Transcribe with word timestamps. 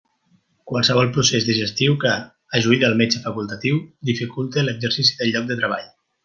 Qualsevol 0.69 1.09
procés 1.17 1.43
digestiu 1.49 1.97
que, 2.03 2.13
a 2.59 2.63
juí 2.67 2.79
del 2.85 2.97
metge 3.03 3.21
facultatiu, 3.27 3.79
dificulte 4.13 4.65
l'exercici 4.67 5.21
del 5.21 5.33
lloc 5.37 5.47
de 5.53 5.61
treball. 5.63 5.87